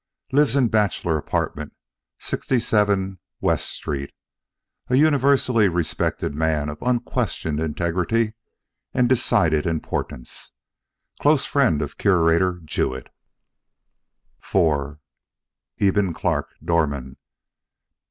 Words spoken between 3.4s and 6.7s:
Street. A universally respected man